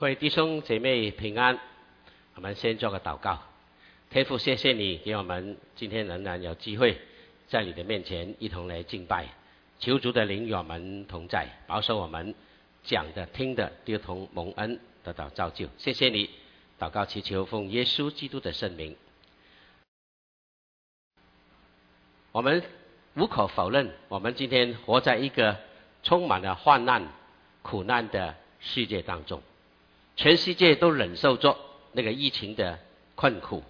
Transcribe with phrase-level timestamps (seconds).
[0.00, 1.58] 各位弟兄姐妹平安，
[2.36, 3.42] 我们先做个祷告。
[4.10, 7.00] 天父，谢谢你给我们今天仍然有机会
[7.48, 9.26] 在你的面前一同来敬拜，
[9.80, 12.32] 求主的灵与我们同在，保守我们
[12.84, 15.68] 讲的听的都同蒙恩得到造就。
[15.78, 16.30] 谢谢你，
[16.78, 18.94] 祷告祈求奉耶稣基督的圣名。
[22.30, 22.62] 我们
[23.16, 25.58] 无可否认，我们今天活在一个
[26.04, 27.08] 充满了患难、
[27.62, 29.42] 苦难的世界当中。
[30.18, 31.56] 全世界都忍受着
[31.92, 32.80] 那个疫情的
[33.14, 33.62] 困苦，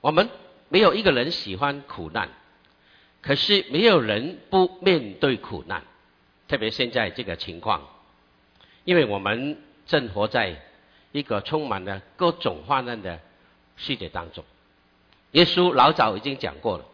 [0.00, 0.30] 我们
[0.70, 2.30] 没有一个人喜欢苦难，
[3.20, 5.84] 可是没有人不面对苦难，
[6.48, 7.86] 特别现在这个情况，
[8.84, 10.62] 因为我们正活在
[11.12, 13.20] 一个充满了各种患难的
[13.76, 14.42] 世界当中。
[15.32, 16.86] 耶稣老早已经讲过了，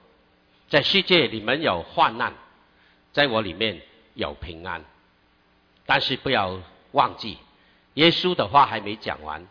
[0.68, 2.34] 在世界里面有患难，
[3.12, 3.82] 在我里面
[4.14, 4.84] 有平安，
[5.86, 7.38] 但是不要忘记。
[7.94, 9.46] 耶稣的话还没讲完，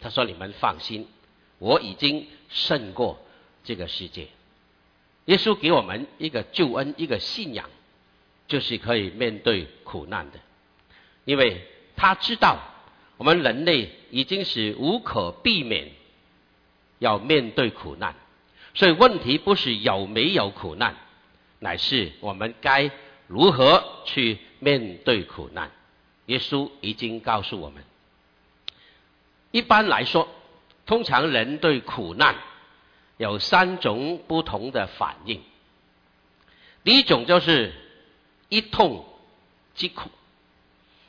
[0.00, 1.06] 他说：“你们放心，
[1.58, 3.18] 我已经胜过
[3.64, 4.28] 这个世界。”
[5.26, 7.68] 耶稣给我们一个救恩，一个信仰，
[8.46, 10.38] 就是可以面对苦难的，
[11.24, 12.58] 因为他知道
[13.16, 15.90] 我们人类已经是无可避免
[16.98, 18.14] 要面对苦难，
[18.74, 20.96] 所以问题不是有没有苦难，
[21.58, 22.90] 乃是我们该
[23.26, 25.70] 如何去面对苦难。
[26.28, 27.82] 耶稣已经告诉我们，
[29.50, 30.28] 一般来说，
[30.84, 32.36] 通常人对苦难
[33.16, 35.40] 有三种不同的反应。
[36.84, 37.72] 第一种就是
[38.50, 39.06] 一痛
[39.74, 40.10] 即苦，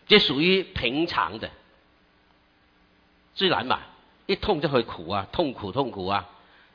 [0.07, 1.51] 这属于平常的，
[3.35, 3.81] 自然嘛，
[4.25, 6.29] 一痛就会苦啊，痛苦痛苦啊，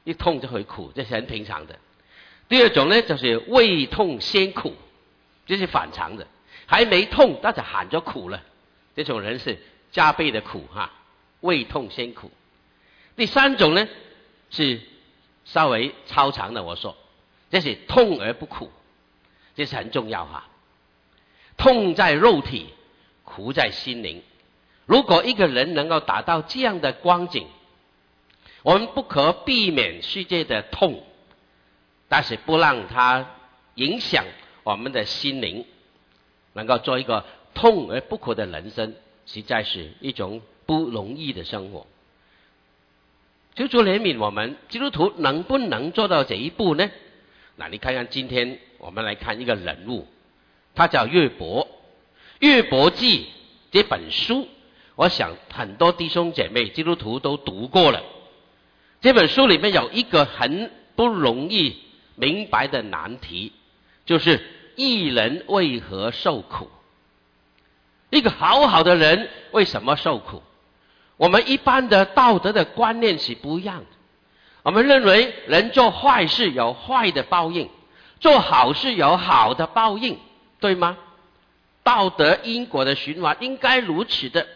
[0.04, 1.78] 一痛就会苦，这是很平常的。
[2.46, 4.74] 第二种呢，就是胃痛先苦，
[5.46, 6.26] 这是反常的。
[6.66, 8.42] 还没痛，他就喊着苦了。
[8.96, 9.58] 这种人是
[9.90, 10.90] 加倍的苦哈，
[11.40, 12.30] 胃痛先苦。
[13.16, 13.88] 第三种呢
[14.50, 14.80] 是
[15.44, 16.96] 稍微超常的，我说
[17.50, 18.70] 这是痛而不苦，
[19.54, 20.48] 这是很重要哈。
[21.56, 22.68] 痛在肉体，
[23.22, 24.22] 苦在心灵。
[24.86, 27.46] 如果一个人能够达到这样的光景，
[28.62, 31.04] 我们不可避免世界的痛，
[32.08, 33.30] 但是不让它
[33.74, 34.24] 影响
[34.62, 35.64] 我们的心灵。
[36.54, 38.94] 能够做一个痛而不苦的人生，
[39.26, 41.86] 实在是一种不容易的生活。
[43.54, 46.90] 求主怜悯我们基督徒能不能做到这一步呢？
[47.56, 50.06] 那你看看今天我们来看一个人物，
[50.74, 51.68] 他叫约伯。
[52.40, 53.26] 约伯记
[53.70, 54.48] 这本书，
[54.96, 58.02] 我想很多弟兄姐妹基督徒都读过了。
[59.00, 61.76] 这本书里面有一个很不容易
[62.16, 63.52] 明白的难题，
[64.06, 64.40] 就是。
[64.76, 66.70] 一人为何受苦？
[68.10, 70.42] 一个好好的人为什么受苦？
[71.16, 73.86] 我们一般的道德的观念是不一样的。
[74.62, 77.68] 我们认为人做坏事有坏的报应，
[78.20, 80.18] 做好事有好的报应，
[80.60, 80.96] 对吗？
[81.82, 84.46] 道德因果的循环应该如此的。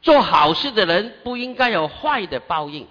[0.00, 2.88] 做好事的人不应该有坏的报应，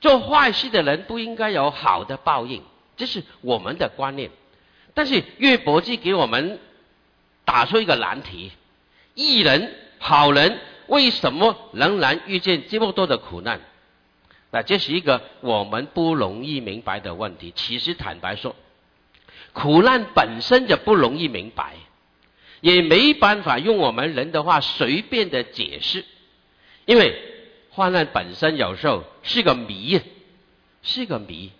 [0.00, 2.62] 做坏事的人不应该有好的报应，
[2.96, 4.30] 这是我们的观念。
[4.98, 6.58] 但是约伯记给我们
[7.44, 8.50] 打出一个难题：
[9.14, 13.60] 艺人、好人为什么仍然遇见这么多的苦难？
[14.50, 17.52] 那这是一个我们不容易明白的问题。
[17.54, 18.56] 其实坦白说，
[19.52, 21.76] 苦难本身就不容易明白，
[22.60, 26.04] 也没办法用我们人的话随便的解释，
[26.86, 27.16] 因为
[27.70, 30.00] 患难本身有时候是个谜，
[30.82, 31.52] 是个谜，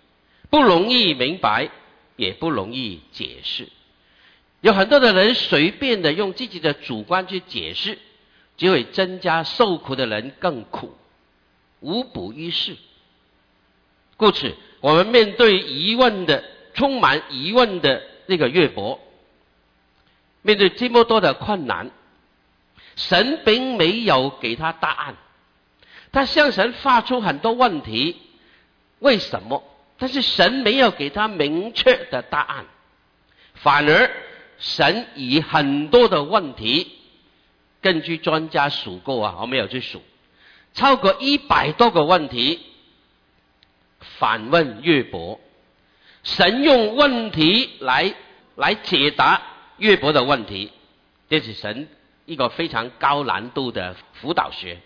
[0.49, 1.69] 不容易明白。
[2.19, 3.69] 也不容易解释，
[4.59, 7.97] 有很多的人随便的用自己的主观去解释，
[8.57, 10.93] 只会增加受苦的人更苦，
[11.79, 12.75] 无补于事。
[14.17, 16.43] 故此，我们面对疑问的、
[16.73, 18.99] 充满疑问的那个岳伯，
[20.41, 21.89] 面对这么多的困难，
[22.97, 25.15] 神并没有给他答案，
[26.11, 28.17] 他向神发出很多问题，
[28.99, 29.63] 为什么？
[29.99, 32.65] 但是神没有给他明确的答案，
[33.53, 34.09] 反而
[34.57, 36.89] 神以很多的问题，
[37.81, 40.01] 根据专家数过啊，我没有去数，
[40.73, 42.61] 超过一百多个问题
[43.99, 45.39] 反问约伯，
[46.23, 48.15] 神用问题来
[48.55, 49.41] 来解答
[49.77, 50.71] 约伯的问题，
[51.29, 51.89] 这是神
[52.25, 54.79] 一个非常高难度的辅导学。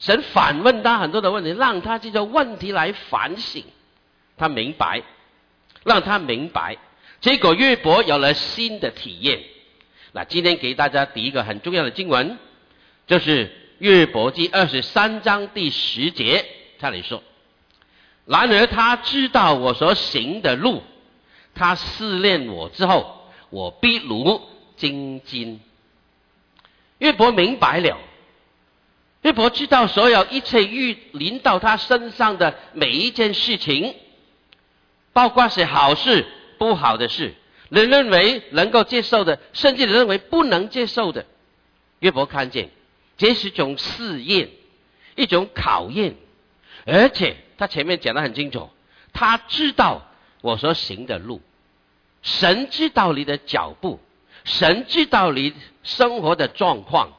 [0.00, 3.64] 神反问他很多的问题，让他这个问题来反省。
[4.38, 5.02] 他明白，
[5.84, 6.76] 让他明白，
[7.20, 9.40] 结果约伯有了新的体验。
[10.12, 12.38] 那今天给大家第一个很重要的经文，
[13.06, 16.46] 就是约伯记二十三章第十节，
[16.78, 17.22] 这里说
[18.24, 20.82] ：“然而他知道我所行的路，
[21.54, 24.40] 他试炼我之后，我必如
[24.76, 25.60] 金金。”
[26.98, 27.98] 约伯明白了，
[29.22, 33.94] 约伯知道所有一切遇临到他身上的每一件事情，
[35.18, 36.24] 包括是好事、
[36.58, 37.34] 不好的事，
[37.70, 41.26] 人认为能够接受的，甚至认为不能接受的，
[41.98, 42.70] 约伯看见。
[43.16, 44.48] 这是一种试验，
[45.16, 46.14] 一种考验，
[46.86, 48.70] 而且他前面讲的很清楚，
[49.12, 50.06] 他知道
[50.40, 51.42] 我所行的路，
[52.22, 53.98] 神知道你的脚步，
[54.44, 57.10] 神知道你生活的状况，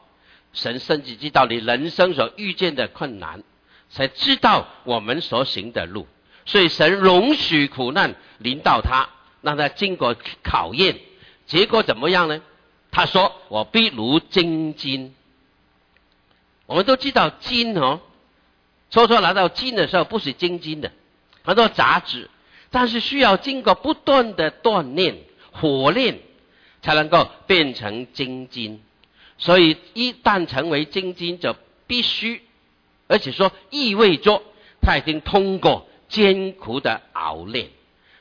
[0.53, 3.43] 神甚至知道你人生所遇见的困难，
[3.89, 6.07] 才知道我们所行的路，
[6.49, 9.07] 所以神容许苦难临到他，
[9.43, 10.97] 让他经过考验，
[11.45, 12.41] 结果怎么样呢？
[12.89, 15.13] 他说：“我必如精金。”
[16.65, 17.99] 我们都知道金哦，
[18.89, 20.91] 初初拿到金的时候不是金金的，
[21.43, 22.31] 很多杂质，
[22.71, 25.19] 但是需要经过不断的锻炼、
[25.51, 26.17] 火炼，
[26.81, 28.81] 才能够变成金金。
[29.37, 31.55] 所以一旦成为金金，就
[31.85, 32.41] 必须，
[33.07, 34.41] 而且说意味着
[34.81, 37.69] 他已经通过艰苦的熬炼。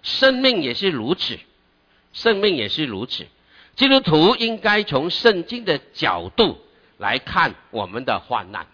[0.03, 1.37] 生命也是如此，
[2.13, 3.27] 生命也是如此。
[3.75, 6.61] 基督徒应该从圣经的角度。
[7.01, 8.67] 来看我们的患难，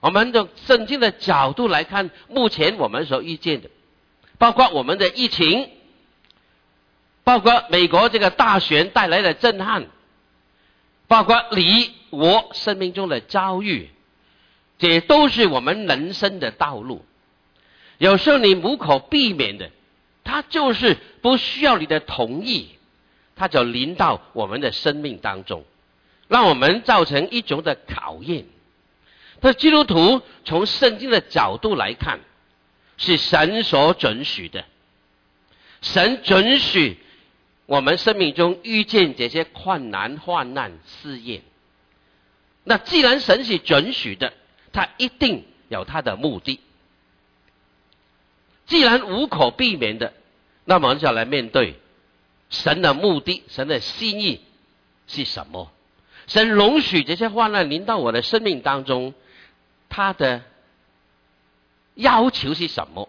[0.00, 3.70] 我们的圣经的角度来看，目前我们所遇见的，
[4.38, 5.70] 包括我们的疫情，
[7.22, 9.86] 包括美国这个大选带来的震撼，
[11.06, 13.90] 包括你我生命中的遭遇，
[14.80, 17.04] 这都是我们人生的道路。
[17.98, 19.70] 有时候你无可避免的，
[20.24, 22.70] 它就是不需要你的同意，
[23.36, 25.64] 它就临到我们的生命当中。
[26.28, 28.44] 让我们造成一种的考验。
[29.40, 32.20] 那基督徒从圣经的角度来看，
[32.98, 34.66] 是神所准许的。
[35.80, 36.98] 神准许
[37.64, 41.40] 我们生命中遇见这些困难、患难、试验。
[42.64, 44.34] 那既然神是准许的，
[44.72, 46.60] 他一定有他的目的。
[48.68, 50.12] 既然无可避免的，
[50.64, 51.80] 那么我们就来面对
[52.50, 54.40] 神的目的、神的心意
[55.06, 55.72] 是什么？
[56.26, 59.14] 神容许这些患难临到我的生命当中，
[59.88, 60.42] 他的
[61.94, 63.08] 要求是什么？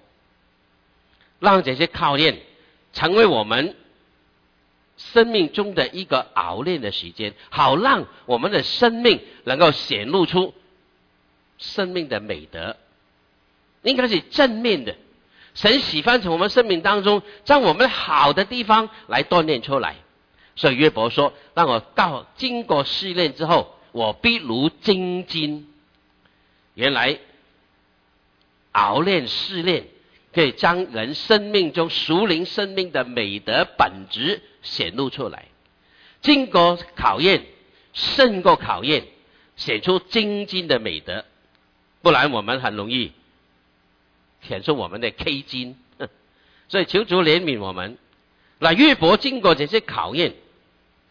[1.40, 2.40] 让这些考验
[2.94, 3.76] 成为我们
[4.98, 10.54] 生命中的一个熬炼的时间，好让我们的生命能够显露出
[11.58, 12.78] 生命的美德，
[13.84, 14.96] 应该是正面的。
[15.60, 19.98] 神喜欢从我们生命当中将我们好的地方来锻炼出来。
[20.56, 25.68] 所以约伯说：“让我告经过试炼之后，我必如精金。”
[26.76, 27.20] 原来
[28.72, 29.88] 熬炼试炼，
[30.34, 35.48] 可以将人生命中熟灵生命的美德本质显露出来。
[36.22, 37.44] 经过考验，
[37.92, 39.08] 胜过考验，
[39.58, 41.26] 显出精金的美德。
[42.02, 43.12] 不然我们很容易
[44.42, 45.78] 显出我们的 K 金。
[46.70, 47.98] 所以求主怜悯我们。
[48.60, 50.34] 那约伯经过这些考验。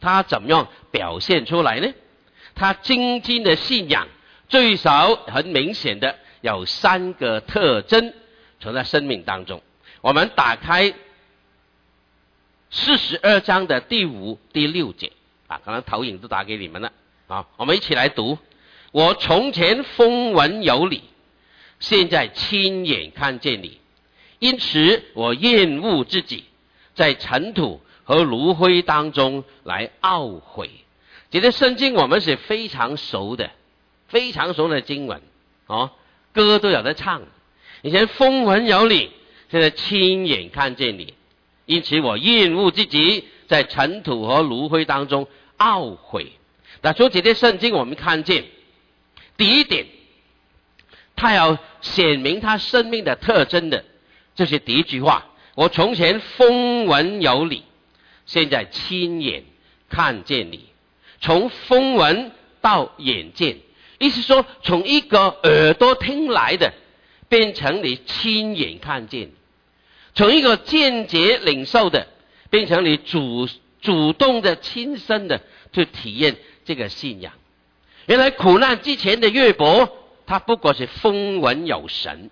[0.00, 1.92] 他怎么样表现出来呢？
[2.54, 4.06] 他精进的信仰
[4.49, 8.14] 最少很明显的有三个特征
[8.61, 9.61] 存在生命当中。
[10.00, 10.94] 我们打开
[12.70, 15.11] 四十二章的第五、第六节
[15.49, 16.92] 啊，刚刚投影都打给你们了
[17.26, 18.38] 啊，我们一起来读。
[18.92, 21.02] 我从前风闻有你，
[21.80, 23.78] 现在亲眼看见你，
[24.38, 26.44] 因此我厌恶自己，
[26.94, 27.80] 在尘土。
[28.08, 30.70] 和炉灰当中来懊悔，
[31.30, 33.50] 这些圣经我们是非常熟的，
[34.06, 35.20] 非常熟的经文
[35.66, 35.90] 哦，
[36.32, 37.20] 歌都有在唱。
[37.82, 39.11] 以前风闻有你，
[39.50, 41.12] 现在亲眼看见你，
[41.66, 46.32] 因此我厌恶自己在尘土和炉灰当中懊悔。
[46.80, 48.47] 那从这些圣经我们看见，
[49.37, 49.85] 第一点，
[51.18, 53.84] 他要显明他生命的特征的，
[54.37, 55.26] 这是第一句话。
[55.56, 57.64] 我从前风闻有你。
[58.25, 59.42] 现在亲眼
[59.88, 60.66] 看见你，
[61.20, 63.56] 从风闻到眼见，
[63.98, 66.72] 意思说从一个耳朵听来的，
[67.28, 69.30] 变成你亲眼看见；
[70.14, 72.06] 从一个间接领受的，
[72.50, 73.48] 变成你主
[73.80, 75.40] 主动的、亲身的
[75.72, 77.32] 去体验这个信仰。
[78.06, 79.98] 原来苦难之前的约伯，
[80.28, 82.30] 他不过是风闻有神，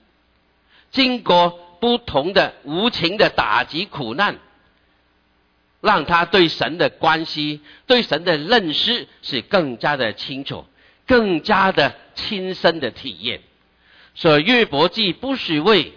[0.90, 4.36] 经过不同的无情的打击苦难。
[5.80, 10.66] 让他对神的关系、对神的认识是更加的清楚，
[11.06, 13.40] 更加的亲身的体验。
[14.14, 15.92] 所以约伯记不是为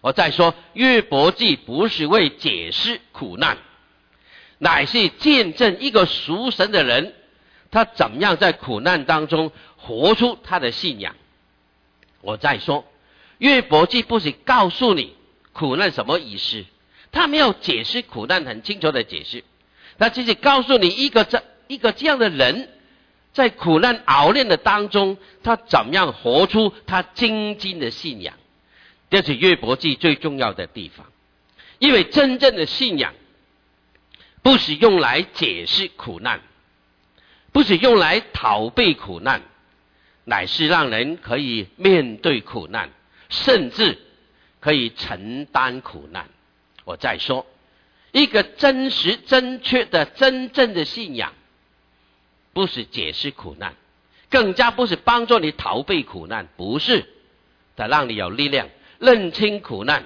[0.00, 3.58] 我再说，约伯记不是为解释苦难，
[4.58, 7.14] 乃是见证一个属神的人，
[7.70, 11.14] 他怎样在苦难当中活出他的信仰。
[12.20, 12.84] 我再说，
[13.38, 15.14] 约伯记不是告诉你
[15.52, 16.64] 苦难什么意思，
[17.12, 19.44] 他没有解释苦难很清楚的解释，
[19.98, 22.68] 他只是告诉你一个这一个这样的人，
[23.32, 28.34] 在苦难熬炼的当中，他怎么样活出他精进的信仰，
[29.10, 31.06] 这是约伯记最重要的地方。
[31.78, 33.14] 因为真正的信仰，
[34.42, 36.40] 不是用来解释苦难，
[37.52, 39.42] 不是用来逃避苦难。
[40.28, 42.90] 乃是让人可以面对苦难，
[43.30, 43.96] 甚至
[44.60, 46.28] 可以承担苦难。
[46.84, 47.46] 我再说，
[48.12, 51.32] 一个真实、正确的、真正的信仰，
[52.52, 53.74] 不是解释苦难，
[54.28, 57.08] 更加不是帮助你逃避苦难，不是，
[57.74, 58.68] 它让你有力量
[58.98, 60.04] 认清苦难，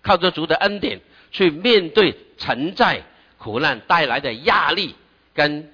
[0.00, 3.02] 靠着主的恩典去面对承载
[3.36, 4.94] 苦难带来的压力
[5.34, 5.70] 跟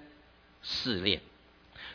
[0.65, 1.21] 试炼。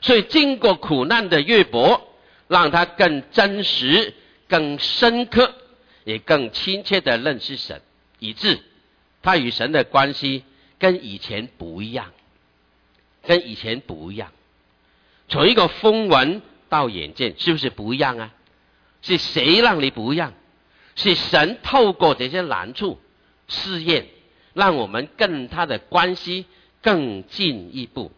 [0.04, 2.10] 所以，经过苦难的约伯，
[2.50, 4.14] 让他更真实、
[4.50, 5.56] 更深刻，
[6.04, 7.82] 也更亲切的认识神，
[8.20, 8.60] 以致
[9.22, 10.44] 他与神的关系
[10.78, 12.12] 跟以前不一样，
[13.26, 14.32] 跟以前不一样。
[15.30, 18.34] 从一个风闻到眼见，是不是不一样啊？
[19.02, 20.34] 是谁让你不一样？
[20.96, 23.00] 是神透过这些难处
[23.48, 24.08] 试验，
[24.54, 26.46] 让我们跟他的关系
[26.82, 28.12] 更进一步。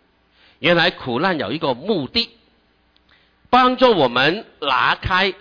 [0.59, 2.29] 原来苦难有一个目的，
[3.49, 5.33] 帮助我们拿开、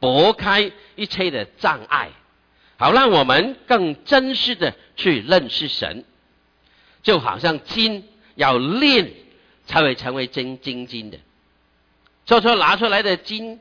[0.00, 2.10] 拨开一切的障碍，
[2.76, 6.04] 好让我们更真实的去认识神。
[7.00, 9.12] 就好像金要炼
[9.66, 11.18] 才会成为真金金的，
[12.26, 13.60] 所以说拿出来的金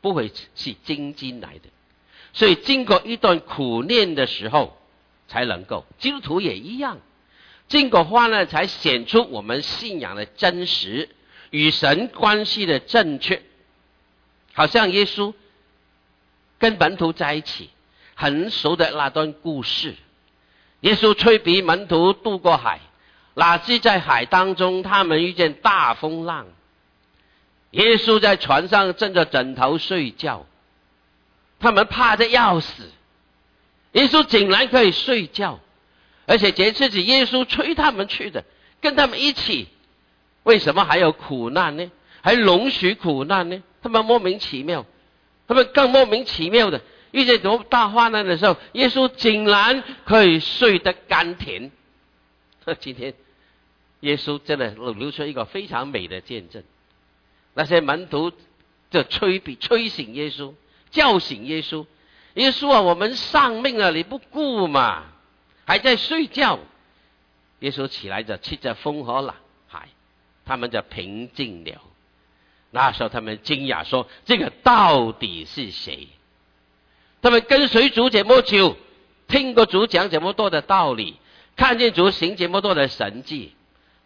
[0.00, 1.68] 不会是真金来的，
[2.32, 4.78] 所以经过一段苦练的时候，
[5.28, 6.98] 才能够基督徒也一样。
[7.68, 11.08] 经过患难，才显出我们信仰的真实，
[11.50, 13.42] 与神关系的正确。
[14.52, 15.34] 好像耶稣
[16.58, 17.70] 跟门徒在一起，
[18.14, 19.94] 很熟的那段故事。
[20.80, 22.80] 耶稣催逼门徒渡过海，
[23.34, 26.46] 哪知在海当中，他们遇见大风浪。
[27.70, 30.46] 耶稣在船上枕着枕头睡觉，
[31.58, 32.90] 他们怕的要死。
[33.92, 35.58] 耶稣竟然可以睡觉。
[36.26, 38.44] 而且这次是耶稣催他们去的，
[38.80, 39.68] 跟他们一起，
[40.42, 41.90] 为什么还有苦难呢？
[42.22, 43.62] 还容许苦难呢？
[43.82, 44.86] 他们莫名其妙，
[45.46, 51.70] 他们更莫名其妙的遇见多大患难的时候，耶稣竟然可以睡得甘甜。
[52.80, 53.12] 今天，
[54.00, 56.62] 耶稣真的留出一个非常美的见证。
[57.52, 58.32] 那些门徒
[58.90, 60.54] 就催逼、催醒耶稣，
[60.90, 61.86] 叫醒耶稣。
[62.34, 65.04] 耶稣啊，我们丧命了，你不顾嘛？
[65.66, 66.58] 还在睡觉，
[67.60, 69.88] 耶稣起来就吃着风和了海，
[70.44, 71.80] 他们就平静了。
[72.70, 76.08] 那时候他们惊讶说：“这个到底是谁？”
[77.22, 78.76] 他们跟随主这么久，
[79.26, 81.16] 听过主讲这么多的道理，
[81.56, 83.54] 看见主行这么多的神迹，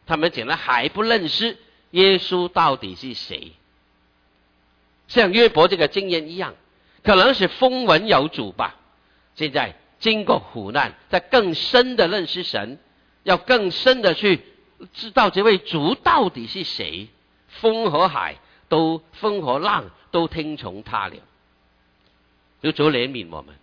[0.06, 1.56] 他们竟然还不认识
[1.90, 3.52] 耶稣到底是谁？
[5.08, 6.54] 像约伯这个经验一样，
[7.02, 8.76] 可能是风闻有主吧。
[9.34, 9.74] 现在。
[9.98, 12.78] 经过苦难，在更深的认识神，
[13.24, 14.40] 要更深的去
[14.92, 17.08] 知道这位主到底是谁。
[17.48, 18.36] 风和海
[18.68, 21.16] 都风和浪都听从他了，
[22.62, 23.56] 就主怜悯我们。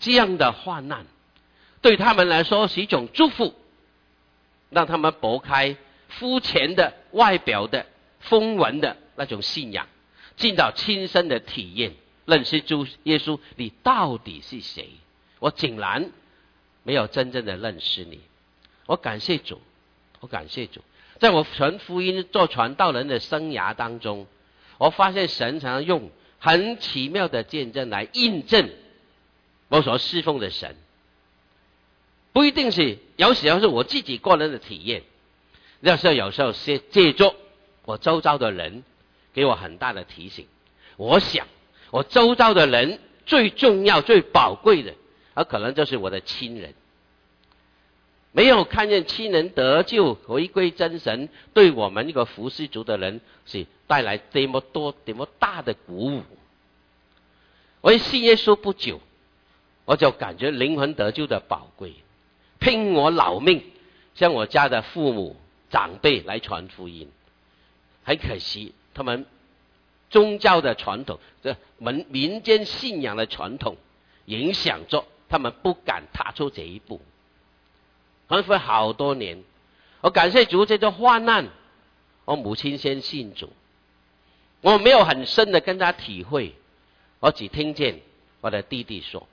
[0.00, 1.06] 这样的患难
[1.80, 3.54] 对他们来说是一种祝福，
[4.70, 5.76] 让他们拨开
[6.08, 7.86] 肤浅的外表的
[8.18, 9.86] 风闻的那种信仰，
[10.36, 11.94] 进到亲身的体验，
[12.26, 14.90] 认识主耶稣，你到底是谁？
[15.40, 16.10] 我竟然
[16.84, 18.20] 没有真正的认识你，
[18.86, 19.60] 我感谢主，
[20.20, 20.82] 我感谢主，
[21.18, 24.26] 在我传福音做传道人的生涯当中，
[24.78, 28.70] 我发现神常用很奇妙的见证来印证
[29.68, 30.76] 我所侍奉的神，
[32.32, 35.02] 不一定是有时候是我自己个人的体验，
[35.80, 37.34] 有时候有时候是借助
[37.84, 38.84] 我周遭的人
[39.32, 40.46] 给我很大的提醒。
[40.96, 41.46] 我想
[41.90, 44.94] 我周遭的人最重要、最宝贵的。
[45.40, 46.74] 而可能就是我的亲人，
[48.30, 56.22] 没有看见亲人得救回归真神，对我们一个服侍族的人是带来这么多、这么大的鼓舞。
[57.80, 59.00] 我信耶稣不久，
[59.86, 61.94] 我就感觉灵魂得救的宝贵。
[62.58, 63.62] 拼我老命，
[64.14, 65.36] 向我家的父母
[65.70, 67.10] 长辈来传福音。
[68.04, 69.24] 很可惜，他们
[70.10, 73.78] 宗教的传统，这民民间信仰的传统，
[74.26, 77.00] 影响着他们不敢踏出这一步。
[78.28, 79.42] 可能好多年，
[80.02, 81.48] 我感谢主，这种患难，
[82.26, 83.50] 我母亲先信主，
[84.60, 86.54] 我没有很深的跟他体会，
[87.20, 88.00] 我只听见
[88.42, 89.26] 我的弟弟说，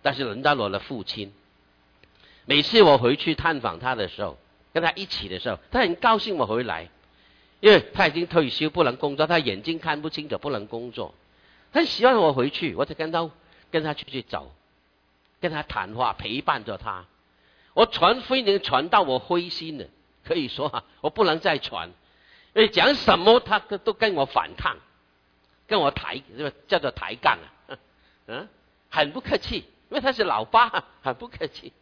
[0.00, 1.32] 但是轮到我的父亲，
[2.46, 4.38] 每次我回去探访他的时候，
[4.72, 6.88] 跟他一起的时候，他很高兴我回来。
[7.60, 11.14] 因为他已经退休，不能工作，他眼睛看不清楚，不能工作。
[11.72, 13.30] 他希望我回去，我就跟他
[13.70, 14.52] 跟他出去走，
[15.44, 17.04] 跟他谈话，陪伴着他。
[17.74, 19.84] 我传福音传到我灰心了，
[20.24, 21.90] 可以说哈我不能再传，
[22.54, 24.78] 因为讲什么他都跟我反抗，
[25.66, 26.22] 跟我抬，
[26.66, 27.76] 叫做抬杠啊，
[28.26, 28.48] 嗯，
[28.88, 29.58] 很不客气，
[29.90, 31.74] 因为他是老爸，很不客气，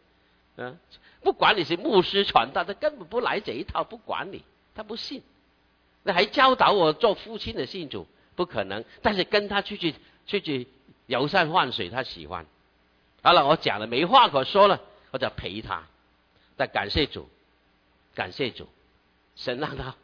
[0.57, 0.77] 嗯，
[1.21, 4.43] 不管你是牧师传道，他根本不来这一套，不管你，
[4.75, 5.23] 他不信。
[6.03, 8.05] 那还教导我做父亲的信主
[8.35, 9.95] 不可能，但是跟他出去
[10.27, 10.67] 出去
[11.05, 12.45] 游山玩水，他喜欢。
[13.23, 15.83] 好了，我讲了没话可说了，我就陪他。
[16.57, 17.29] 但感谢主，
[18.13, 18.67] 感谢主，
[19.35, 19.95] 神让他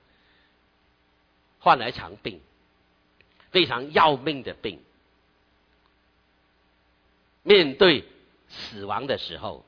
[1.59, 2.41] 患了一场病，
[3.51, 4.81] 非常要命的病。
[7.43, 8.05] 面对
[8.47, 9.65] 死亡的时候，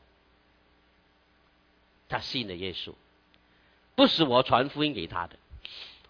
[2.08, 2.94] 他信了耶稣，
[3.96, 5.38] 不是我传福音给他的。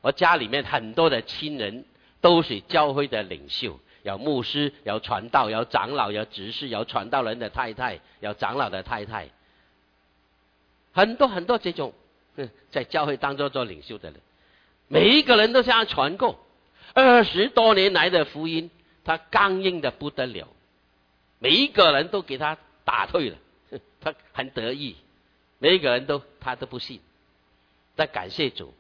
[0.02, 1.86] 我家里面很多的亲人
[2.22, 9.30] 都是教会的领袖，有牧师，有传道，有长老，有执事，有传道人的太太，有长老的太太，
[10.94, 11.94] 很多很多这种
[12.72, 14.20] 在教会当中做领袖的人，
[14.88, 16.40] 每一个人都像传过
[16.94, 18.72] 二十多年来的福音，
[19.04, 20.48] 他刚硬的不得了，
[21.40, 23.38] 每一个人都给他打退了，
[24.02, 24.96] 他很得意，
[25.60, 27.00] 每一个人都他都不信，
[27.96, 28.74] 但感谢主。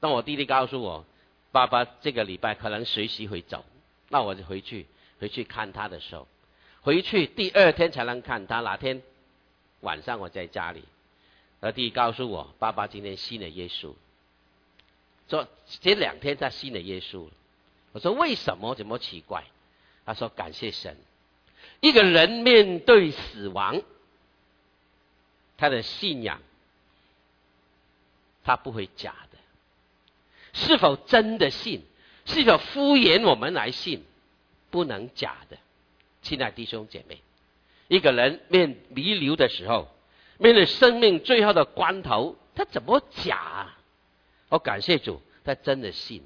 [0.00, 1.04] 当我弟弟告诉我，
[1.50, 3.64] 爸爸这个礼拜可能随时会走，
[4.08, 4.86] 那我就回去
[5.20, 6.26] 回去看他的时候，
[6.82, 8.60] 回去第二天才能看他。
[8.60, 9.02] 哪天
[9.80, 10.84] 晚上我在家里，
[11.60, 13.94] 我弟弟告诉我，爸爸今天信了耶稣。
[15.28, 15.46] 说
[15.80, 17.28] 这两天他信了耶稣。
[17.92, 18.74] 我说为什么？
[18.74, 19.44] 怎么奇怪？
[20.06, 20.96] 他说感谢神。
[21.80, 23.82] 一个人面对死亡，
[25.56, 26.40] 他的信仰，
[28.44, 29.38] 他不会假的。
[30.54, 31.82] 是否真的信？
[32.28, 34.04] 是否敷衍我们来信？
[34.70, 35.56] 不能假的，
[36.20, 37.22] 亲爱弟兄姐妹，
[37.88, 39.88] 一个人面弥留的时候，
[40.36, 43.74] 面对生命最后的关头，他怎么假？
[44.50, 46.22] 我感谢主，他真的信。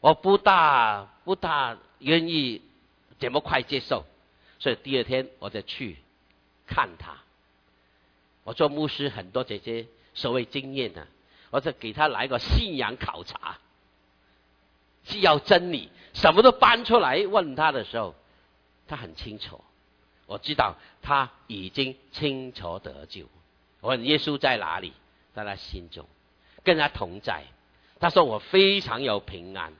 [0.00, 2.60] 我不大不大愿意
[3.20, 4.04] 这么快接受，
[4.58, 5.96] 所以第二天我就去
[6.66, 7.16] 看他。
[8.42, 11.06] 我做牧师很多这些所谓经验呢。
[11.50, 13.58] 我就给他来个信仰考察，
[15.06, 18.14] 既要真理，什么都搬出来问他的时候，
[18.86, 19.64] 他很清楚。
[20.26, 23.24] 我知道他已经清楚得救。
[23.80, 24.92] 我问耶稣在哪里，
[25.34, 26.06] 在他心中，
[26.62, 27.44] 跟他同在。
[27.98, 29.72] 他说我非常有平安。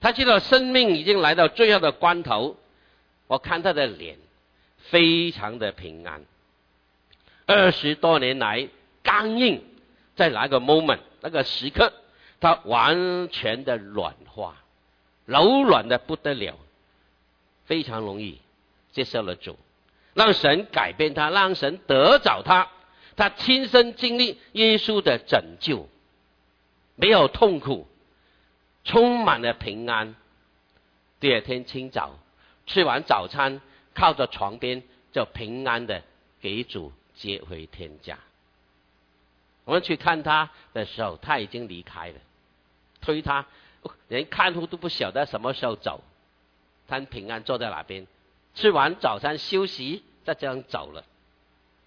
[0.00, 2.56] 他知道生命已经来到最后的关头。
[3.26, 4.18] 我看他的脸，
[4.78, 6.24] 非常的平安。
[7.46, 8.68] 二十多年来
[9.02, 9.62] 刚硬。
[10.16, 11.92] 在哪个 moment 那个时刻，
[12.44, 14.62] 他完全的软化，
[15.24, 16.58] 柔软的不得了，
[17.64, 18.38] 非常容易
[18.92, 19.56] 接受了主，
[20.12, 22.68] 让神改变他，让神得着他，
[23.16, 25.88] 他亲身经历耶稣的拯救，
[26.96, 27.88] 没有痛苦，
[28.84, 30.14] 充满了平安。
[31.20, 32.18] 第二天清早
[32.66, 33.62] 吃完早餐，
[33.94, 36.02] 靠着床边就平安的
[36.42, 38.18] 给主接回天家。
[39.64, 42.16] 我们去看他的时候，他已经离开了。
[43.04, 43.44] 推他，
[44.08, 46.02] 连看护都不晓得什么时候走。
[46.88, 48.06] 他平安坐在哪边，
[48.54, 51.04] 吃完早餐休息，再这样走了。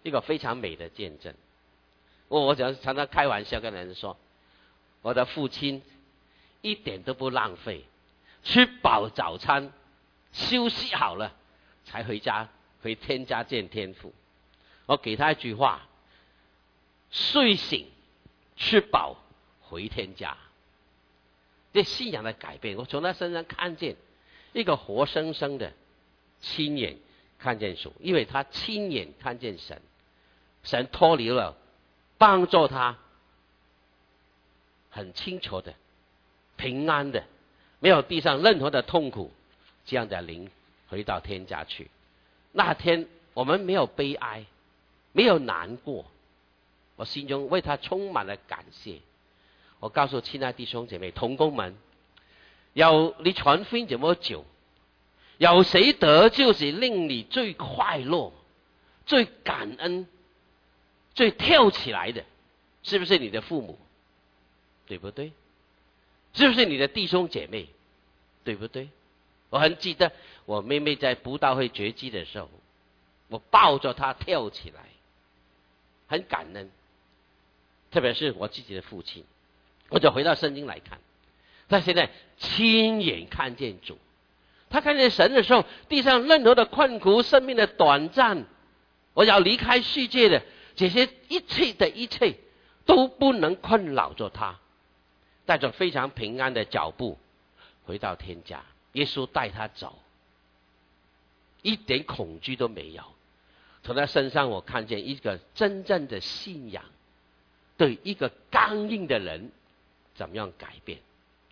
[0.04, 1.34] 一个非常美的见证。
[2.28, 4.16] 我我想常常开玩笑跟人说，
[5.02, 5.82] 我的父亲
[6.62, 7.86] 一点都不浪费，
[8.44, 9.72] 吃饱早餐，
[10.32, 11.34] 休息好了，
[11.86, 12.48] 才回家
[12.84, 14.14] 回天家见天父。
[14.86, 15.82] 我给他一句话。
[17.10, 17.88] 睡醒，
[18.58, 19.16] 吃饱，
[19.62, 20.36] 回天家。
[21.74, 23.96] 这信仰的改变，我从他身上看见
[24.54, 25.74] 一个活生生的
[26.40, 26.98] 亲眼
[27.40, 29.82] 看见主，因为他亲眼看见神，
[30.64, 31.56] 神脱离了，
[32.18, 32.98] 帮助他
[34.90, 35.74] 很清楚的、
[36.56, 37.24] 平安的，
[37.80, 39.32] 没有地上任何的痛苦，
[39.86, 40.50] 这样的灵
[40.90, 41.90] 回到天家去。
[42.52, 44.46] 那天我们没有悲哀。
[45.14, 46.06] 没有难过，
[46.96, 49.00] 我心中为他充满了感谢。
[49.80, 51.76] 我告诉亲爱弟兄姐妹、同工们，
[52.74, 54.46] 有你传福音这么久，
[55.38, 58.34] 有谁得就是令你最快乐、
[59.06, 60.08] 最感恩、
[61.14, 62.24] 最跳起来的，
[62.84, 63.78] 是不是你的父母？
[64.88, 65.32] 对不对？
[66.34, 67.68] 是不是你的弟兄姐妹？
[68.44, 68.90] 对不对？
[69.50, 70.12] 我很记得
[70.46, 72.50] 我妹妹在布道会绝迹的时候，
[73.28, 74.82] 我抱着她跳起来，
[76.08, 76.72] 很感恩。
[77.92, 79.24] 特别是我自己的父亲，
[79.90, 81.00] 我就回到圣经来看，
[81.70, 83.98] 他现在亲眼看见主，
[84.70, 88.46] 他看见神的时候，地上任何的困苦、生命的短暂，
[89.14, 90.44] 我要离开世界的
[90.76, 92.36] 这些一切的一切，
[92.86, 94.60] 都不能困扰着他，
[95.46, 97.18] 带着非常平安的脚步
[97.86, 98.64] 回到天家。
[98.94, 100.00] 耶稣带他走，
[101.62, 103.04] 一点恐惧都没有。
[103.84, 106.84] 从他身上，我看见一个真正的信仰，
[107.78, 109.52] 对一个刚硬的人
[110.18, 111.00] 怎么样改变？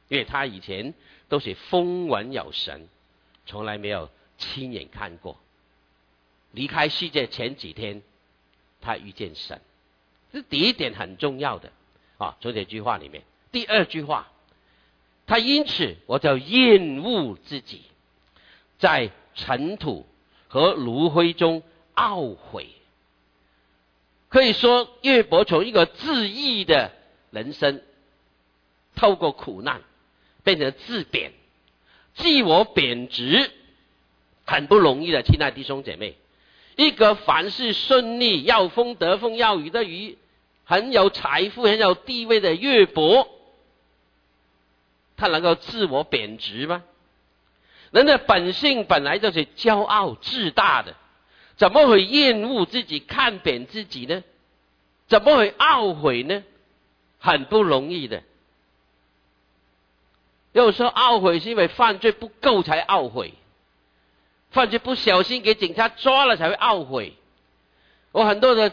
[0.09, 0.93] 因为他以前
[1.29, 2.89] 都是风闻有神，
[3.45, 5.37] 从来没有亲眼看过。
[6.51, 8.01] 离开世界前几天，
[8.81, 9.61] 他遇见神，
[10.33, 11.71] 这第一点很重要的
[12.17, 12.35] 啊。
[12.41, 14.31] 从这句话里面，第二句话。
[15.27, 17.81] 他因此，我就厌恶自己，
[18.77, 20.05] 在尘土
[20.47, 21.63] 和炉灰中
[21.95, 22.69] 懊悔。
[24.29, 26.91] 可以说，岳伯从一个自义的
[27.31, 27.81] 人生，
[28.95, 29.81] 透过苦难
[30.43, 31.33] 变成自贬、
[32.15, 33.51] 自我贬值，
[34.45, 35.21] 很不容易的。
[35.21, 36.15] 亲爱弟兄姐妹，
[36.75, 40.17] 一个凡事顺利、要风得风、要雨得雨、
[40.63, 43.27] 很有财富、很有地位的乐伯。
[45.17, 46.83] 他能够自我贬值吗？
[47.91, 50.95] 人的本性本来就是骄傲自大的，
[51.55, 54.23] 怎么会厌恶自己、看扁自己呢？
[55.07, 56.43] 怎么会懊悔呢？
[57.19, 58.23] 很不容易的。
[60.63, 63.33] 有时候懊悔是因为犯罪不够才懊悔，
[64.51, 67.13] 犯罪不小心给警察抓了才会懊悔。
[68.11, 68.71] 我很多的。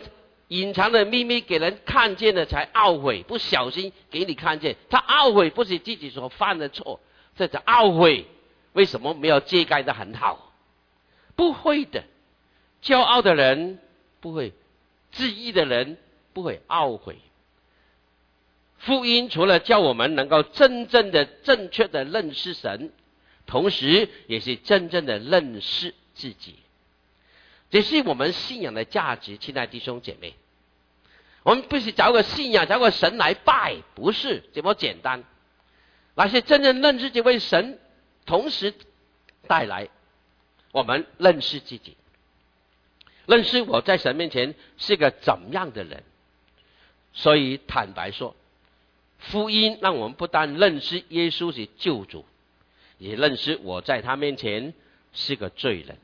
[0.49, 3.23] 隐藏的秘密给人看见了，才懊悔。
[3.23, 7.01] 不小心给你看见，他懊悔不是自己所犯的错，
[7.37, 8.27] 这叫懊悔。
[8.75, 10.53] 为什么没有揭盖的很好？
[11.37, 12.05] 不会的，
[12.83, 13.79] 骄傲的人
[14.21, 14.53] 不会，
[15.11, 15.97] 自意的人
[16.35, 17.17] 不会懊悔。
[18.83, 22.93] 福音除了叫我们能够真正的、正确的认识神，
[23.47, 26.57] 同时也是真正的认识自己。
[27.71, 30.35] 这是我们信仰的价值，亲爱的弟兄姐妹。
[31.45, 35.23] 我们不是找个信仰，找个神来拜，不是这么简单。
[36.17, 37.79] 那些真正认识这位神，
[38.27, 38.75] 同时
[39.47, 39.89] 带来
[40.73, 41.97] 我们认识自己，
[43.27, 46.03] 认识我在神面前是个怎样的人。
[47.13, 48.35] 所以坦白说，
[49.31, 52.25] 福音让我们不但认识耶稣是救主，
[52.99, 54.75] 也认识我在他面前
[55.13, 55.97] 是个罪人。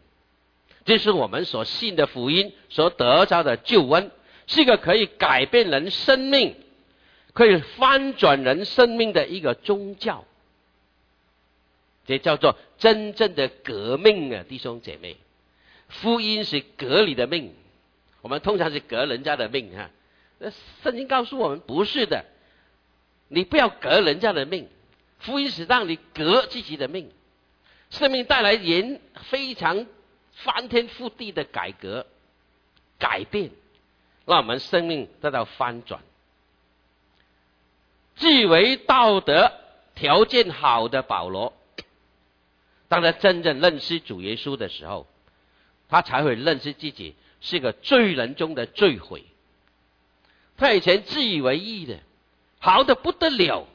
[0.84, 4.10] 这是我们所信的福音所得着的救恩。
[4.50, 6.56] 是一个可以改变人生命、
[7.34, 10.24] 可以翻转人生命的一个宗教，
[12.06, 15.18] 这叫做真正的革命啊，弟兄姐妹！
[15.88, 17.52] 福音是革你的命，
[18.22, 19.90] 我们通常是革人家的命哈。
[20.38, 20.50] 那
[20.82, 22.24] 圣经告诉我们不是的，
[23.28, 24.68] 你不要革人家的命，
[25.18, 27.10] 福音是让你革自己的命，
[27.90, 29.86] 生命带来人非常
[30.32, 32.06] 翻天覆地的改革、
[32.98, 33.50] 改变。
[34.26, 36.02] 让我们生命得到翻转。
[38.16, 39.50] 自为道德
[39.94, 41.54] 条件好的保罗，
[42.88, 45.06] 当他真正认识主耶稣的时候，
[45.88, 49.24] 他才会认识自己是个罪人中的罪悔。
[50.58, 51.98] 他以前自以为意的，
[52.58, 53.66] 好的不得了，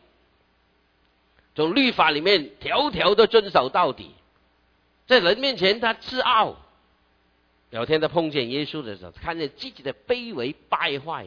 [1.56, 4.12] 从律法里面条条都遵守到底，
[5.08, 6.58] 在人面前他自傲。
[7.70, 11.26] 有天他碰见耶稣的时候，看见自己的卑微败坏，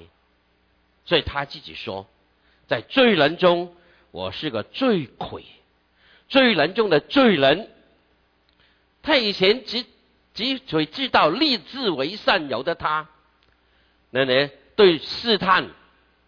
[1.05, 2.07] 所以他自己说，
[2.69, 3.75] 在罪人中，
[4.12, 5.45] 我是个罪魁，
[6.29, 7.69] 罪人中的罪人。
[9.03, 9.85] 他以前只
[10.35, 13.09] 只只知道立志为善，有的他，
[14.11, 15.71] 那呢对试探、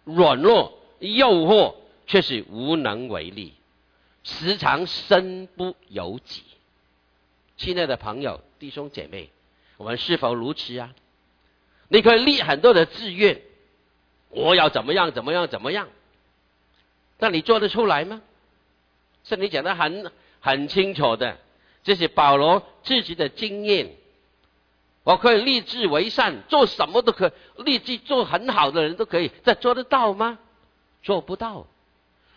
[0.03, 1.75] 软弱、诱惑
[2.07, 3.55] 却是无能为力，
[4.25, 6.43] 时常身不由己。
[7.57, 9.31] 亲爱的朋友、弟兄姐妹。
[9.77, 10.93] 我们是否如此啊？
[11.87, 13.41] 你可以立很多的志愿，
[14.29, 15.89] 我要怎么样怎么样怎么样？
[17.17, 18.21] 但你做得出来吗？
[19.23, 21.39] 是你讲的很很清楚的，
[21.85, 23.93] 这是保罗自己的经验。
[25.05, 30.41] 我可以立志为善，做什么都可，立志做很好的人都可以，这做得到吗？
[31.09, 31.67] 做不到。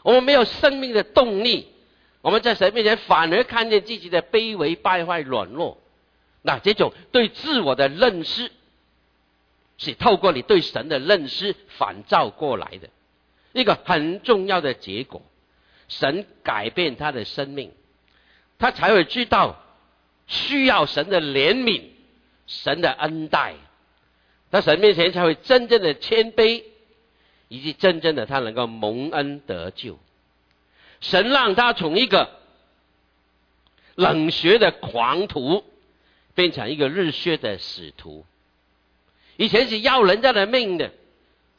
[0.02, 1.68] 我们没有生命的动力，
[2.22, 5.78] 我们在神面前反而看见自己的卑微、败坏、软弱。
[6.42, 8.50] 那这种对自我的认识，
[9.78, 12.88] 是透过你对神的认识反照过来的
[13.52, 15.22] 一个很重要的结果。
[15.90, 17.74] 神改变他的生命，
[18.58, 19.62] 他才会知道
[20.28, 21.84] 需要神的怜悯、
[22.48, 23.56] 神的恩待，
[24.50, 26.64] 在神面前才会真正的谦卑。
[27.52, 30.00] 以及真正的他能够蒙恩得救，
[31.02, 32.40] 神让他从一个
[33.96, 35.66] 冷血的狂徒
[36.34, 38.26] 变成一个热血的使徒。
[39.36, 40.94] 以前是要人家的命的，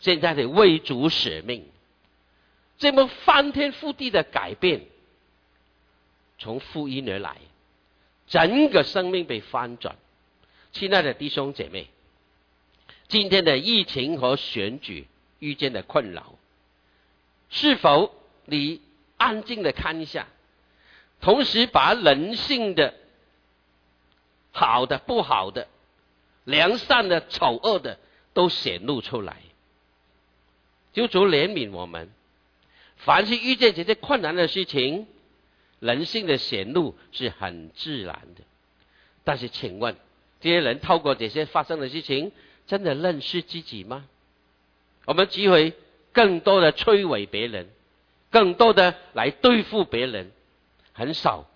[0.01, 1.67] 现在得为主舍命。
[2.79, 4.87] 这么翻天覆地的改变，
[6.39, 7.37] 从福音而来，
[8.29, 9.97] 整个生命被翻转。
[10.73, 11.89] 亲爱的弟兄姐妹，
[13.09, 15.07] 今天的疫情和选举。
[15.43, 16.39] 遇见的困扰，
[17.51, 18.81] 是否你
[19.17, 20.29] 安静的看一下，
[21.21, 22.95] 同时把人性的
[24.53, 25.67] 好的、不好的、
[26.45, 27.99] 良善的、丑恶的
[28.33, 29.39] 都显露出来，
[30.93, 32.09] 就主怜悯我们。
[32.99, 35.09] 凡是遇见这些困难的事情，
[35.81, 38.45] 人性的显露是很自然的。
[39.25, 39.97] 但是，请问
[40.41, 42.31] 这些人透过这些发生的事情，
[42.69, 44.07] 真的认识自己吗？
[45.05, 45.75] 我们只会
[46.13, 47.69] 更多的摧毁别人，
[48.31, 50.31] 更多的来对付别人，
[50.93, 51.49] 很少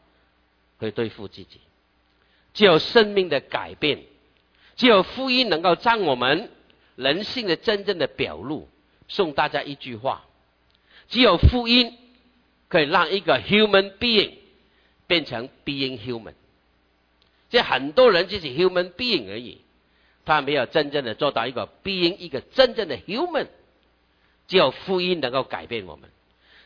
[0.79, 1.61] 会对付自己。
[2.55, 4.03] 只有生命的改变，
[4.77, 6.51] 只有福音能够将我们
[6.97, 8.69] 人性的真正的表露。
[9.09, 10.25] 送大家一句话：
[11.09, 11.97] 只有福音
[12.69, 14.33] 可以让一个 human being
[15.07, 16.35] 变成 being human。
[17.49, 19.61] 这很多人只是 human being 而已。
[20.27, 23.47] 他没有真正的做到一个 being 一个真正的 human，
[24.49, 26.11] 只有福音能够改变我们，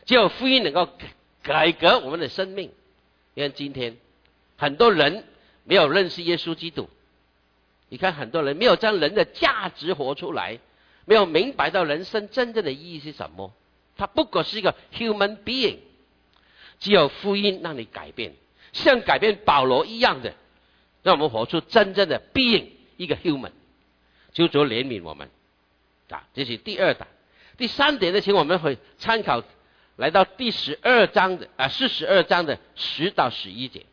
[0.05, 0.89] 只有福音能够
[1.43, 2.71] 改革我们的生命。
[3.35, 3.95] 因为今天
[4.57, 5.23] 很多人
[5.63, 6.89] 没有认识耶稣基督，
[7.87, 10.59] 你看很多人没有将人的价值活出来，
[11.05, 13.53] 没有明白到人生真正的意义是什么。
[13.95, 15.77] 他不过是一个 human being，
[16.79, 18.33] 只有福音让你改变，
[18.73, 20.33] 像改变保罗一样的，
[21.03, 22.80] 让我们活出真正的 being。
[22.97, 23.51] 一个 human，
[24.33, 25.29] 就主怜悯我们，
[26.09, 27.07] 啊，这是第二点。
[27.57, 29.43] 第三点呢，请我们会参考
[29.97, 33.85] 来到第十二章的啊，四十二章的十到十一节，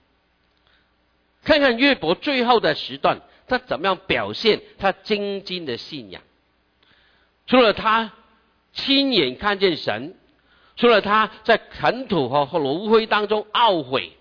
[1.43, 6.23] 看看约伯最后的时段，他怎么样表现他精进的信仰。
[7.47, 8.13] 除了他
[8.73, 10.15] 亲眼看见神，
[10.77, 14.13] 除了他在尘土和和炉灰当中懊悔，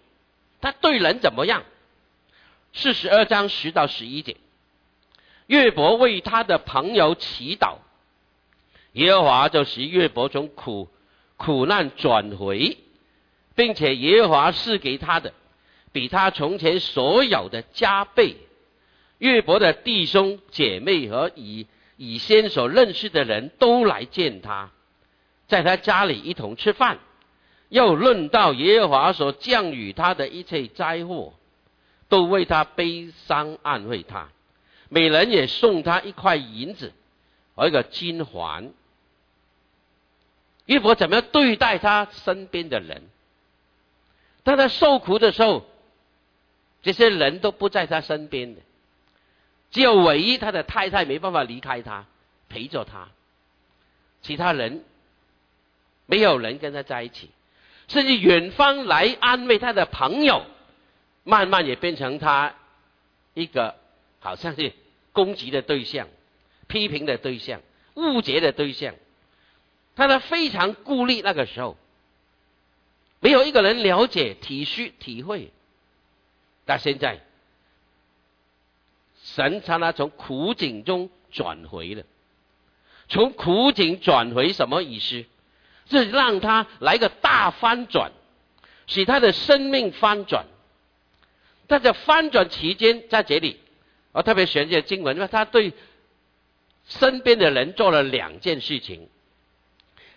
[0.59, 1.63] 他对人怎么样？
[2.73, 4.35] 四十二章十到十一节。
[5.47, 7.77] 约伯为他的朋友祈祷，
[8.91, 10.89] 耶和华就使约伯从苦
[11.38, 12.77] 苦难转回，
[13.55, 15.33] 并且耶和华赐给他的
[15.91, 18.36] 比他从前所有的加倍。
[19.19, 24.69] 约伯的弟兄姐妹和以以先所认识的人都来见他，
[25.47, 26.99] 在他家里一同吃饭，
[27.69, 31.33] 又论到耶和华所降雨他的一切灾祸，
[32.10, 34.29] 都为他悲伤安慰他。
[34.89, 36.93] 每人也送他一块银子
[37.56, 38.71] 和一个金环。
[40.65, 43.04] 玉佛怎么样对待他身边的人？
[44.43, 45.65] 当他受苦的时候，
[46.82, 48.62] 这些人都不在他身边的，
[49.71, 52.06] 只有唯一他的太太没办法离开他，
[52.50, 53.10] 陪着他。
[54.21, 54.84] 其他人
[56.06, 57.30] 没有人跟他在一起，
[57.88, 60.45] 甚至远方来安慰他的朋友，
[61.23, 62.56] 慢慢也变成他
[63.34, 63.76] 一个。
[64.27, 64.73] 好像是
[65.13, 66.09] 攻击的对象、
[66.67, 67.61] 批评的对象、
[67.93, 68.93] 误解的对象，
[69.95, 71.21] 他呢非常孤立。
[71.21, 71.77] 那个时候，
[73.21, 75.53] 没有一个人了解、体恤、体会。
[76.65, 77.21] 但现在，
[79.23, 82.03] 神将他从苦境中转回了。
[83.07, 85.23] 从苦境转回什么意思？
[85.89, 88.11] 是让他来个大翻转，
[88.87, 90.45] 使他的生命翻转。
[91.69, 93.61] 在翻转期间，在这里。
[94.11, 95.73] 我特别选这经文，因为他对
[96.87, 99.09] 身边的人做了两件事情。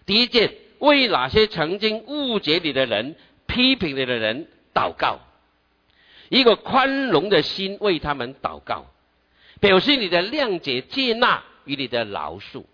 [0.07, 5.21] 第一件，为哪些曾经误解你的人、批评你的人祷告，
[6.29, 8.87] 一个宽容的心为他们祷告，
[9.61, 12.65] 表示你的谅解、接纳与你的饶恕。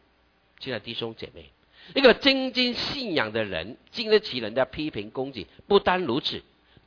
[0.61, 1.51] 亲爱的弟兄姐妹，
[1.95, 6.43] 一个真经信仰的人，经得起人家批评攻击，不单如此，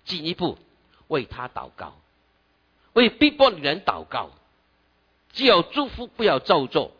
[0.05, 0.57] 进一步
[1.07, 1.99] 为他祷告。
[2.99, 4.29] 为逼迫女人祷告，
[5.31, 6.91] 只有祝福，不要咒咒。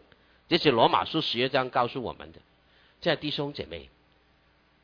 [0.48, 2.40] 这是罗马书十二章告诉我们的。
[3.02, 3.90] 在弟兄姐妹，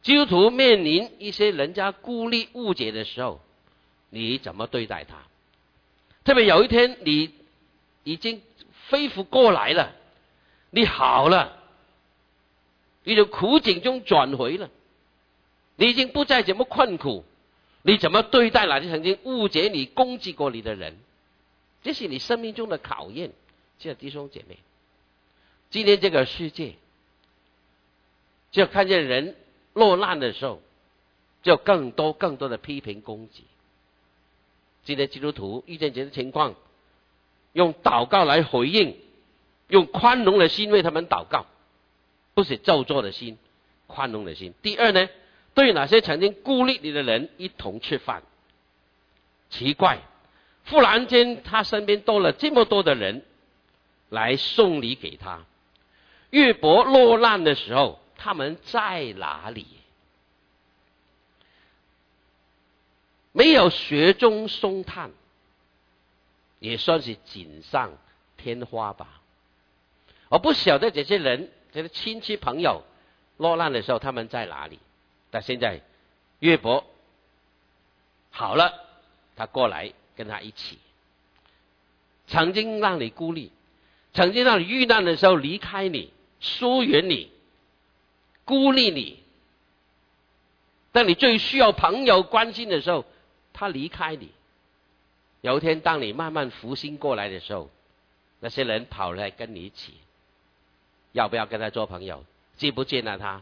[0.01, 3.39] 基督徒面临一些人家孤立误解的时候，
[4.09, 5.15] 你怎么对待他？
[6.25, 7.33] 特别有一天你
[8.03, 8.41] 已经
[8.89, 9.95] 恢复过来了，
[10.69, 11.57] 你好了，
[13.05, 14.69] 你从苦境中转回了，
[15.77, 17.23] 你已经不再怎么困苦，
[17.87, 20.97] 你怎么对待那些曾经误解你、攻击过你的人？
[21.83, 23.31] 这是你生命中的考验，
[23.77, 24.57] 亲爱的弟兄姐妹。
[25.69, 26.73] 今天这个世界。
[28.49, 29.35] 就看见人
[29.73, 30.61] 落难的时候，
[31.43, 33.43] 就更多更多的批评攻击。
[34.85, 36.55] 今天基督徒遇见这些情况，
[37.51, 38.97] 用祷告来回应，
[39.67, 41.45] 用宽容的心为他们祷告，
[42.33, 43.37] 不是咒作的心，
[43.87, 44.53] 宽容的心。
[44.61, 45.09] 第二呢，
[45.55, 48.21] 对那些曾经孤立你的人一同吃饭。
[49.49, 49.97] 奇怪，
[50.67, 53.23] 忽然间他身边多了这么多的人
[54.09, 55.43] 来送礼给他。
[56.29, 57.99] 岳伯落难的时候。
[58.17, 59.67] 他们在哪里？
[63.33, 65.11] 没有雪中送炭，
[66.59, 67.91] 也算是锦上
[68.37, 69.21] 添花吧。
[70.29, 72.83] 我不晓得这些人，这些亲戚朋友
[73.37, 74.79] 落难的时候，他们在哪里？
[75.35, 75.81] 但现在
[76.39, 76.85] 岳伯
[78.31, 78.85] 好了，
[79.35, 80.79] 他过来跟他一起。
[82.25, 83.51] 曾经让你孤立，
[84.13, 87.29] 曾经让你遇难的时候离开你，疏远你。
[88.45, 89.19] 孤立你，
[90.93, 93.03] 当你最需要朋友关心的时候，
[93.51, 94.31] 他离开你。
[95.41, 97.69] 有一天，当你慢慢复兴过来的时候，
[98.39, 99.95] 那些人跑来跟你一起，
[101.11, 102.23] 要不要跟他做朋友？
[102.55, 103.41] 见不见了他？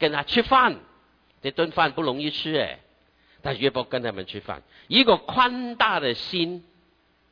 [0.00, 0.76] 跟他吃饭，
[1.42, 2.78] 这顿饭不容易吃哎。
[3.40, 6.64] 但约伯跟他们吃饭，一个宽大的心，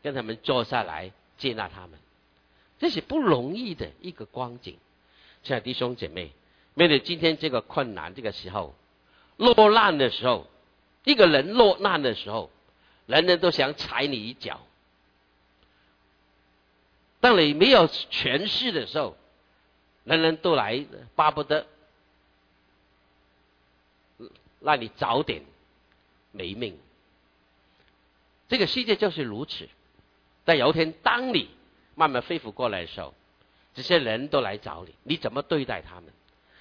[0.03, 1.99] 跟他们坐下来接纳他们，
[2.79, 4.77] 这是不容易的一个光景。
[5.43, 6.33] 亲爱的弟兄姐妹。
[6.79, 8.75] 面对今天这个困难，这个时候
[9.39, 10.47] 落难的时候，
[11.05, 12.51] 一个人落难的时候，
[13.07, 14.61] 人人都想踩你一脚。
[17.19, 19.17] 当你没有权势的时候，
[20.05, 21.67] 人人都来巴不得
[24.67, 25.43] 让你早点
[26.33, 26.77] 没命。
[28.49, 29.69] 这个世界就是如此。
[30.45, 31.49] 但有一天，当你
[31.95, 33.15] 慢慢恢复过来的时候，
[33.75, 36.05] 这些人都来找你，你怎么对待他们？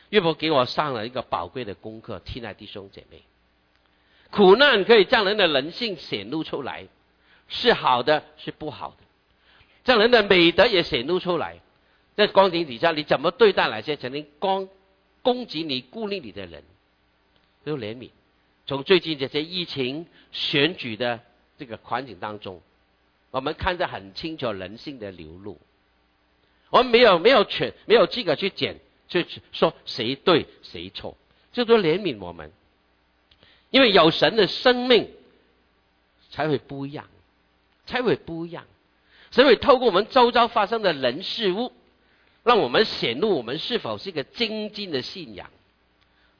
[0.10, 3.24] 岳父给我上了一个宝贵的功课，亲爱弟兄姐妹，
[4.30, 6.88] 苦难可以将人的人性显露出来，
[7.48, 8.98] 是好的，是不好的，
[9.84, 11.60] 将人的美德也显露出来。
[12.16, 14.70] 在光景底下，你怎么对待那些曾经攻
[15.22, 16.64] 攻击你、孤立你的人？
[17.72, 18.10] 有怜悯。
[18.66, 21.20] 从最近这些疫情、选举的
[21.58, 22.62] 这个环境当中，
[23.32, 25.60] 我们看得很清楚人性的流露。
[26.70, 28.80] 我们没有没有权，没有资格去检。
[29.08, 31.16] 去说谁对谁错，
[31.54, 32.52] 就多怜悯我们，
[33.70, 35.12] 因为有神的生命
[36.32, 37.08] 才会不一样，
[37.86, 38.66] 才会不一样。
[39.30, 41.72] 神会透过我们周遭发生的人事物，
[42.44, 45.52] 让我们显露我们是否是一个精进的信仰，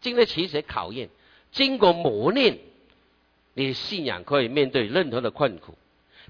[0.06, 1.10] 经得起这考验，
[1.52, 2.60] 经过磨练，
[3.56, 5.76] 你的信仰可以面对任何的困苦，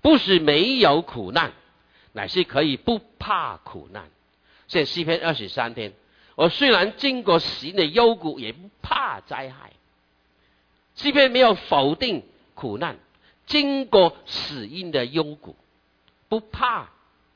[0.01, 1.51] 不是没有苦难，
[2.13, 4.09] 乃是可以不怕苦难。
[4.69, 5.91] 现诗篇二十三篇。
[6.35, 9.73] 我虽然经过死的幽谷，也不怕灾害。
[10.93, 12.97] 即便没有否定苦难，
[13.45, 15.57] 经过死因的幽谷，
[16.29, 16.91] 不怕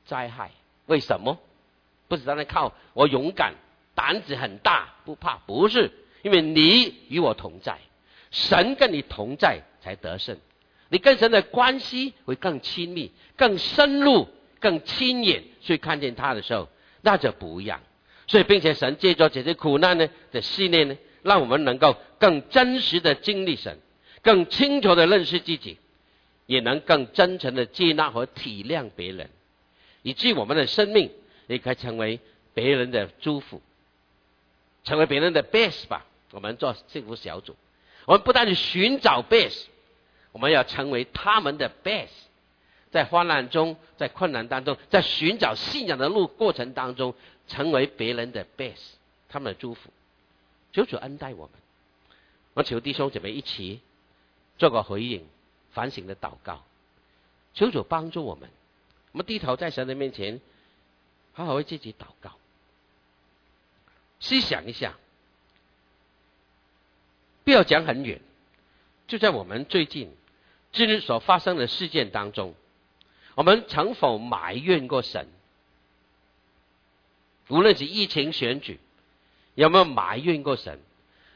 [0.06, 0.52] 灾害。
[0.86, 1.38] 为什么？
[2.08, 3.56] 不是单单靠我勇敢、
[3.94, 7.78] 胆子很大不怕，不是，因为你与我同在，
[8.32, 10.38] 神跟你同在才得胜。
[10.90, 14.28] 你跟神的关系会更亲密、更深入、
[14.60, 16.68] 更亲眼，去看见他的时候，
[17.02, 17.82] 那就不一样。
[18.28, 23.80] 所以，并且神借着这些苦难呢的训练呢，让我们能够更真实的经历神，
[24.22, 25.78] 更清楚的认识自己，
[26.46, 29.30] 也能更真诚的接纳和体谅别人，
[30.02, 31.12] 以致我们的生命
[31.48, 32.20] 也可以成为
[32.54, 33.62] 别人的祝福，
[34.84, 36.06] 成为别人的 best 吧。
[36.32, 37.56] 我们做幸福小组，
[38.06, 39.66] 我们不但是寻找 best，
[40.32, 42.10] 我们要成为他们的 best，
[42.92, 47.14] 在患难中，在困难当中，在寻找信仰的路过程当中。
[47.50, 48.92] 成为别人的 base，
[49.28, 49.90] 他们的祝福，
[50.72, 51.56] 求主恩待我们。
[52.54, 53.82] 我求弟兄姐妹一起
[54.60, 55.26] 做个回应、
[55.72, 56.64] 反省的祷告，
[57.56, 58.52] 求主帮助我们。
[59.14, 60.40] 我们低头在神的面前，
[61.34, 62.34] 好好为自己祷告。
[64.20, 64.96] 思想一下，
[67.50, 68.22] 不要讲很远，
[69.08, 70.16] 就在我们最近
[70.72, 72.54] 今日所发生的事件当中，
[73.34, 75.28] 我们曾否埋怨过神？
[77.48, 78.80] 无论是疫情选举，
[79.56, 80.80] 有没有埋怨过神？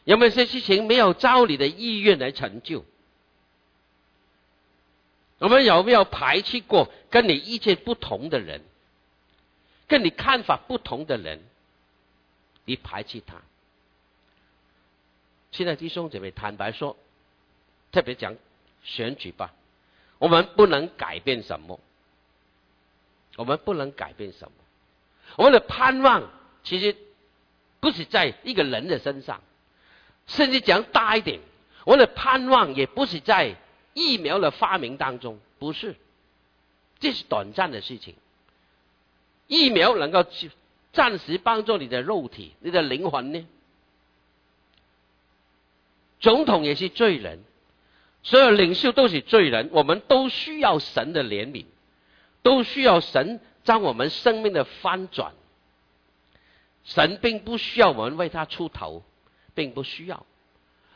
[0.04, 2.86] 有没有些事情没有照你的意愿来成就？
[5.40, 8.62] 我们有没有排斥过跟你意见不同的人？
[9.88, 11.42] 跟你看法不同的人，
[12.66, 13.42] 你排斥他？
[15.54, 16.98] 现在弟兄姐妹坦白说，
[17.92, 18.36] 特别讲
[18.84, 19.54] 选举吧，
[20.18, 21.80] 我们不能改变什么，
[23.38, 24.52] 我们不能改变什么，
[25.38, 26.30] 我们的盼望
[26.64, 26.96] 其实
[27.80, 29.42] 不是在一个人的身上，
[30.26, 31.40] 甚至讲大一点，
[31.86, 33.56] 我们的盼望也不是在
[33.94, 35.96] 疫苗的发明当中，不是，
[37.00, 38.16] 这是短暂的事情。
[39.46, 40.26] 疫苗能够
[40.94, 43.48] 暂时帮助你的肉体、你的灵魂呢？
[46.24, 47.44] 总统也是罪人，
[48.24, 51.66] 所有领袖都是罪人，我们都需要神的怜悯，
[52.42, 55.34] 都需要神将我们生命的翻转。
[56.86, 59.04] 神并不需要我们为他出头，
[59.54, 60.26] 并不需要。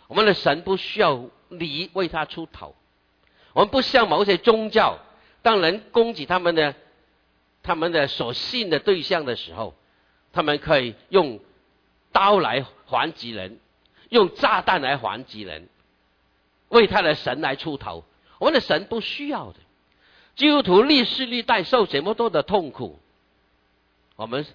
[0.08, 2.74] 我们的神不需要你为他出头。
[3.52, 4.98] 我们不像某些宗教，
[5.42, 6.74] 当人攻击他们的、
[7.64, 9.76] 他们的所信的对象的时候，
[10.32, 11.42] 他们可以用
[12.14, 13.60] 刀来还击人。
[14.10, 15.68] 用炸弹来还击人，
[16.70, 18.04] 为他的神来出头。
[18.40, 19.60] 我们的神不需要的。
[20.36, 23.00] 基督徒历世历代受这么多的痛苦，
[24.16, 24.46] 我们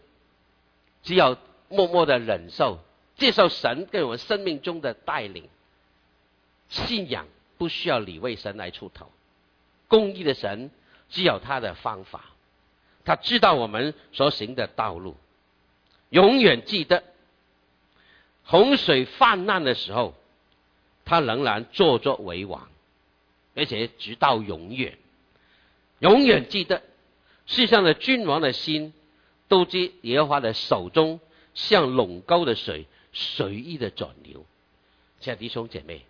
[1.03, 1.37] 只要
[1.69, 2.79] 默默的忍受，
[3.17, 5.49] 接受神给我们生命中的带领。
[6.69, 7.27] 信仰
[7.59, 9.11] 不需要你为神来出头，
[9.89, 10.71] 公义的神
[11.11, 12.25] 只有他的方法，
[13.05, 15.17] 他知道我们所行的道路，
[16.11, 17.03] 永远记得。
[18.45, 20.15] 洪水泛滥的时候，
[21.05, 22.69] 他仍然坐作为王，
[23.55, 24.99] 而且直到永远，
[26.01, 26.83] 永远记得
[27.47, 28.93] 世上的君王的心
[29.49, 31.21] 都知耶和华的手中
[31.55, 34.45] 像垄沟的水随意的转流。
[35.21, 36.05] 亲爱的弟兄姐妹，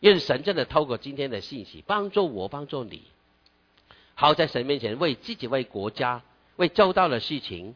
[0.00, 3.02] 愿神真的透过今天的信息帮助我，帮助你，
[4.14, 6.22] 好在神面前为自己、为国家、
[6.56, 7.74] 为周到的事情，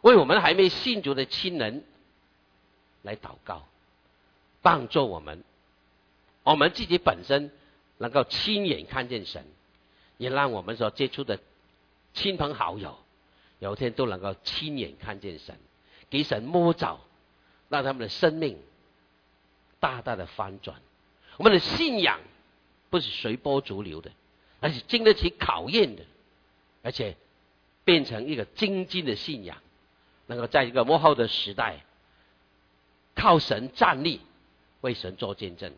[0.00, 1.84] 为我们还没信主的亲人。
[3.02, 3.66] 来祷告，
[4.62, 5.42] 帮助我们，
[6.44, 7.50] 我们自己本身
[7.98, 9.44] 能够亲眼看见神，
[10.18, 11.40] 也让我们所接触的
[12.14, 12.96] 亲朋好友，
[13.58, 15.58] 有一天都能够亲眼看见神，
[16.10, 17.00] 给神摸着，
[17.68, 18.56] 让他们的生命
[19.80, 20.80] 大大的翻转。
[21.38, 22.20] 我们的信仰
[22.88, 24.12] 不是随波逐流的，
[24.60, 26.04] 而是经得起考验的，
[26.82, 27.16] 而且
[27.84, 29.58] 变成一个精进的信仰，
[30.26, 31.84] 能够在一个幕后的时代。
[33.14, 34.20] 靠神站立，
[34.80, 35.72] 为神做见证，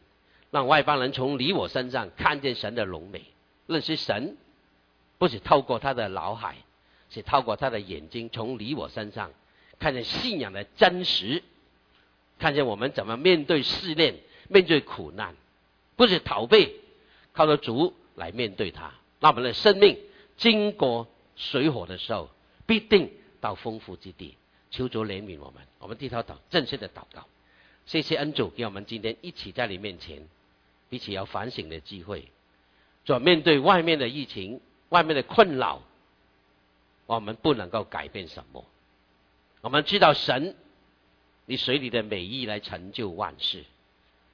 [0.51, 3.23] 让外邦人从你我身上看见神的荣美，
[3.67, 4.37] 认识神，
[5.19, 6.57] 不是透过他的脑海，
[7.11, 9.31] 是透过他的眼睛，从你我身上
[9.79, 11.43] 看见信仰的真实，
[12.39, 14.17] 看见我们怎么面对试炼，
[14.49, 15.35] 面对苦难，
[15.97, 16.77] 不是逃避，
[17.33, 18.93] 靠着主来面对它。
[19.21, 19.99] 那我们的生命
[20.37, 22.29] 经过水火的时候，
[22.67, 23.11] 必定
[23.41, 24.37] 到丰富之地。
[24.75, 27.29] 求主怜悯我们，我们低头祷，正式的祷告。
[27.87, 30.27] 谢谢恩主给我们今天一起在你面前，
[30.89, 32.29] 彼此要反省的机会。
[33.05, 35.81] 主面对外面的疫情、外面的困扰，
[37.07, 38.65] 我们不能够改变什么。
[39.61, 40.57] 我们知道神，
[41.47, 43.65] 你随你的美意来成就万事。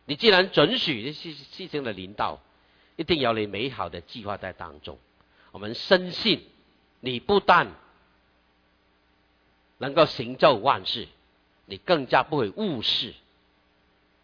[0.07, 2.41] 你既然准许这些事情的领导，
[2.97, 4.97] 一定有你美好的计划在当中。
[5.53, 6.47] 我们深信，
[7.01, 7.69] 你不但
[9.81, 11.09] 能够行咒万事，
[11.65, 13.15] 你更加不会误事，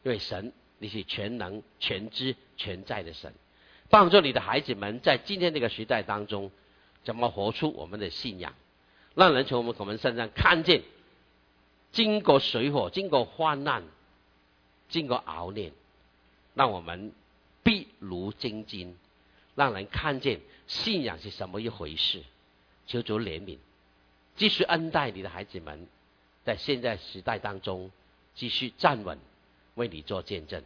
[0.03, 3.33] 因为神你是全能、全知、全在的神，
[3.89, 6.51] 帮助你的孩子们在今天这个时代当中，
[7.05, 8.53] 怎么活出我们的信仰，
[9.15, 10.83] 让人从我们我们身上看见，
[11.91, 13.83] 经过水火，经过患难，
[14.91, 15.73] 经过熬炼，
[16.53, 17.13] 让我们
[17.63, 18.95] 必如精金，
[19.55, 22.23] 让人看见信仰是什么一回事，
[22.87, 23.57] 求主怜悯。
[24.37, 25.87] 继续恩待你的孩子们，
[26.45, 27.91] 在现在时代当中
[28.35, 29.19] 继续站稳，
[29.75, 30.63] 为你做见证，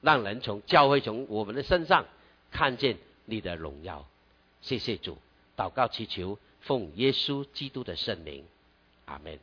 [0.00, 2.06] 让人从教会从我们的身上
[2.50, 4.06] 看见你的荣耀。
[4.60, 5.18] 谢谢主，
[5.56, 8.44] 祷告祈求，奉耶稣基督的圣灵，
[9.06, 9.38] 阿门。